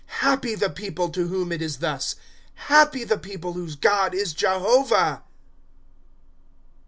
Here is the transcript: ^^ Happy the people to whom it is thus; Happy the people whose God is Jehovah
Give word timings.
^^ 0.01 0.03
Happy 0.23 0.55
the 0.55 0.67
people 0.71 1.09
to 1.09 1.27
whom 1.27 1.51
it 1.51 1.61
is 1.61 1.77
thus; 1.77 2.15
Happy 2.55 3.03
the 3.03 3.19
people 3.19 3.53
whose 3.53 3.75
God 3.75 4.15
is 4.15 4.33
Jehovah 4.33 5.21